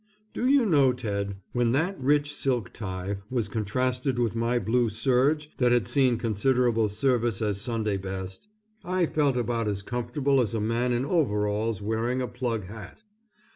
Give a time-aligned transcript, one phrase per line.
[0.33, 5.51] Do you know Ted, when that rich silk tie was contrasted with my blue serge
[5.57, 8.47] that had seen considerable service as Sunday best,
[8.83, 13.03] I felt about as comfortable as a man in overalls wearing a plug hat.